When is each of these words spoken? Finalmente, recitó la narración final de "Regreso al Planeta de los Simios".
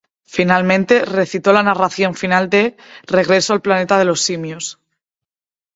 Finalmente, 0.35 1.05
recitó 1.05 1.53
la 1.53 1.61
narración 1.61 2.15
final 2.15 2.49
de 2.49 2.75
"Regreso 3.05 3.53
al 3.53 3.61
Planeta 3.61 3.99
de 3.99 4.05
los 4.05 4.19
Simios". 4.21 4.79